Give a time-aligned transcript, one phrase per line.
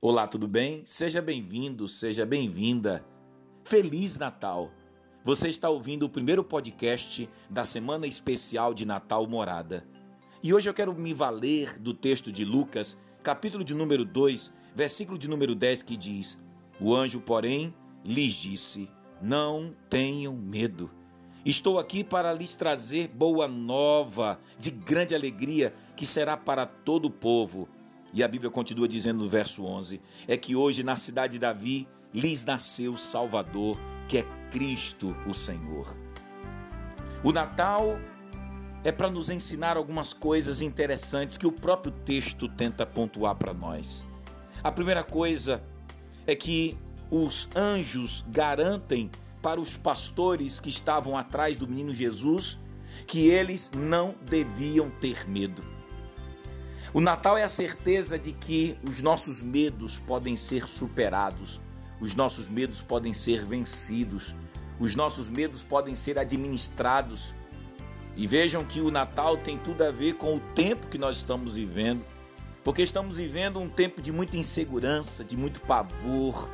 [0.00, 0.82] Olá, tudo bem?
[0.84, 3.04] Seja bem-vindo, seja bem-vinda.
[3.64, 4.70] Feliz Natal!
[5.24, 9.84] Você está ouvindo o primeiro podcast da semana especial de Natal Morada.
[10.40, 15.18] E hoje eu quero me valer do texto de Lucas, capítulo de número 2, versículo
[15.18, 16.38] de número 10, que diz:
[16.80, 17.74] O anjo, porém,
[18.04, 18.88] lhes disse:
[19.20, 20.88] Não tenham medo.
[21.44, 27.10] Estou aqui para lhes trazer boa nova, de grande alegria, que será para todo o
[27.10, 27.68] povo.
[28.12, 31.88] E a Bíblia continua dizendo no verso 11: é que hoje na cidade de Davi
[32.12, 35.96] lhes nasceu o Salvador, que é Cristo o Senhor.
[37.22, 37.98] O Natal
[38.84, 44.04] é para nos ensinar algumas coisas interessantes que o próprio texto tenta pontuar para nós.
[44.62, 45.62] A primeira coisa
[46.26, 46.76] é que
[47.10, 49.10] os anjos garantem
[49.42, 52.58] para os pastores que estavam atrás do menino Jesus
[53.06, 55.77] que eles não deviam ter medo.
[56.92, 61.60] O Natal é a certeza de que os nossos medos podem ser superados,
[62.00, 64.34] os nossos medos podem ser vencidos,
[64.80, 67.34] os nossos medos podem ser administrados.
[68.16, 71.56] E vejam que o Natal tem tudo a ver com o tempo que nós estamos
[71.56, 72.02] vivendo,
[72.64, 76.48] porque estamos vivendo um tempo de muita insegurança, de muito pavor.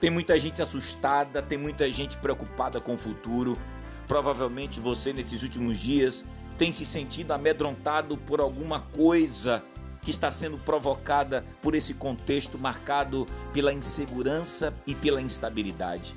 [0.00, 3.58] Tem muita gente assustada, tem muita gente preocupada com o futuro.
[4.06, 6.24] Provavelmente você, nesses últimos dias,
[6.58, 9.62] tem se sentido amedrontado por alguma coisa
[10.02, 16.14] que está sendo provocada por esse contexto marcado pela insegurança e pela instabilidade.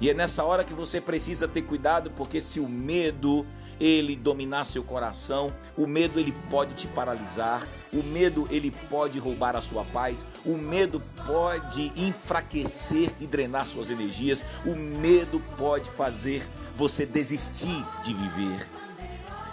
[0.00, 3.46] E é nessa hora que você precisa ter cuidado, porque se o medo
[3.78, 9.54] ele dominar seu coração, o medo ele pode te paralisar, o medo ele pode roubar
[9.54, 16.46] a sua paz, o medo pode enfraquecer e drenar suas energias, o medo pode fazer
[16.74, 18.85] você desistir de viver.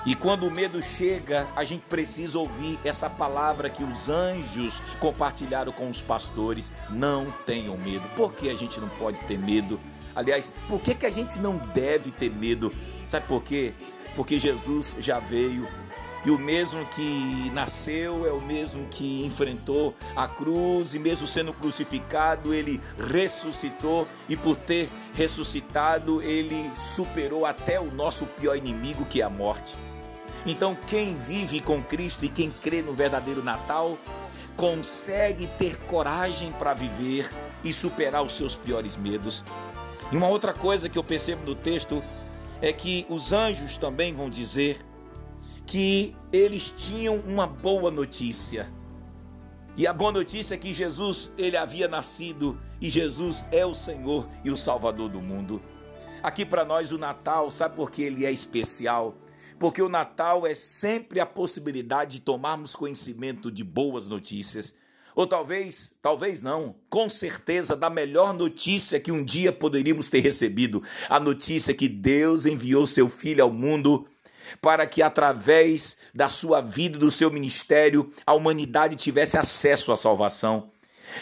[0.06, 5.72] E quando o medo chega, a gente precisa ouvir essa palavra que os anjos compartilharam
[5.72, 8.04] com os pastores: não tenham medo.
[8.16, 9.80] Por que a gente não pode ter medo?
[10.14, 12.74] Aliás, por que, que a gente não deve ter medo?
[13.08, 13.74] Sabe por quê?
[14.16, 15.68] Porque Jesus já veio.
[16.26, 21.52] E o mesmo que nasceu é o mesmo que enfrentou a cruz, e mesmo sendo
[21.52, 22.80] crucificado, ele
[23.12, 29.30] ressuscitou, e por ter ressuscitado, ele superou até o nosso pior inimigo, que é a
[29.30, 29.76] morte.
[30.46, 33.98] Então, quem vive com Cristo e quem crê no verdadeiro Natal,
[34.58, 37.30] consegue ter coragem para viver
[37.64, 39.44] e superar os seus piores medos.
[40.12, 42.04] E uma outra coisa que eu percebo no texto
[42.62, 44.80] é que os anjos também vão dizer
[45.66, 48.68] que eles tinham uma boa notícia.
[49.76, 54.28] E a boa notícia é que Jesus, ele havia nascido e Jesus é o Senhor
[54.44, 55.62] e o Salvador do mundo.
[56.22, 59.16] Aqui para nós o Natal, sabe por que ele é especial?
[59.60, 64.76] Porque o Natal é sempre a possibilidade de tomarmos conhecimento de boas notícias.
[65.16, 70.82] Ou talvez, talvez não, com certeza, da melhor notícia que um dia poderíamos ter recebido:
[71.08, 74.08] a notícia que Deus enviou seu Filho ao mundo
[74.62, 79.98] para que, através da sua vida e do seu ministério, a humanidade tivesse acesso à
[79.98, 80.72] salvação.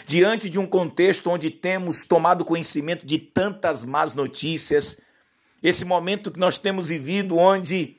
[0.06, 5.00] Diante de um contexto onde temos tomado conhecimento de tantas más notícias,
[5.62, 7.98] esse momento que nós temos vivido, onde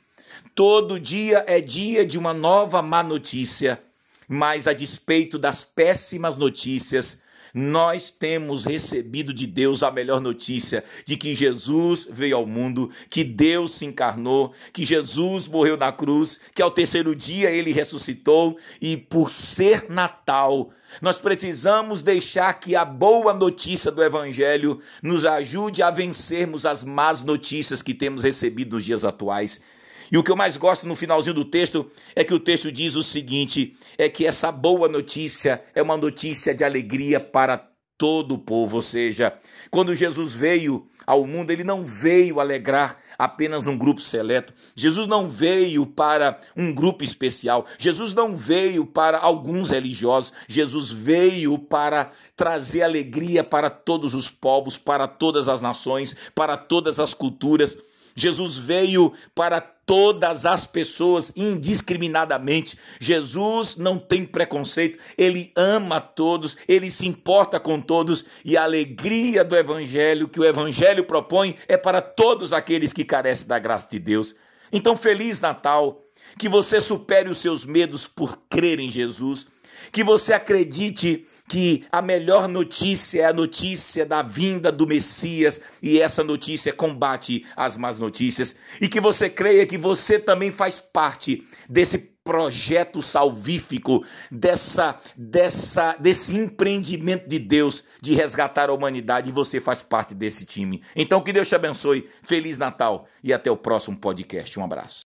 [0.56, 3.80] Todo dia é dia de uma nova má notícia,
[4.28, 7.24] mas a despeito das péssimas notícias,
[7.54, 13.24] nós temos recebido de Deus a melhor notícia de que Jesus veio ao mundo, que
[13.24, 18.98] Deus se encarnou, que Jesus morreu na cruz, que ao terceiro dia ele ressuscitou e
[18.98, 20.72] por ser Natal,
[21.02, 27.22] nós precisamos deixar que a boa notícia do Evangelho nos ajude a vencermos as más
[27.22, 29.64] notícias que temos recebido nos dias atuais.
[30.12, 32.96] E o que eu mais gosto no finalzinho do texto é que o texto diz
[32.96, 38.40] o seguinte: é que essa boa notícia é uma notícia de alegria para todo o
[38.40, 38.78] povo.
[38.78, 39.34] Ou seja,
[39.70, 44.54] quando Jesus veio ao mundo, ele não veio alegrar apenas um grupo seleto.
[44.76, 47.66] Jesus não veio para um grupo especial.
[47.78, 50.34] Jesus não veio para alguns religiosos.
[50.48, 57.00] Jesus veio para trazer alegria para todos os povos, para todas as nações, para todas
[57.00, 57.78] as culturas.
[58.16, 62.78] Jesus veio para todas as pessoas indiscriminadamente.
[63.00, 69.44] Jesus não tem preconceito, ele ama todos, ele se importa com todos e a alegria
[69.44, 74.00] do evangelho que o evangelho propõe é para todos aqueles que carecem da graça de
[74.00, 74.36] Deus.
[74.72, 76.04] Então, feliz Natal,
[76.38, 79.48] que você supere os seus medos por crer em Jesus,
[79.92, 86.00] que você acredite que a melhor notícia é a notícia da vinda do Messias e
[86.00, 91.48] essa notícia combate as más notícias e que você creia que você também faz parte
[91.70, 99.60] desse projeto salvífico, dessa, dessa, desse empreendimento de Deus de resgatar a humanidade e você
[99.60, 100.82] faz parte desse time.
[100.96, 102.10] Então que Deus te abençoe.
[102.24, 104.58] Feliz Natal e até o próximo podcast.
[104.58, 105.13] Um abraço.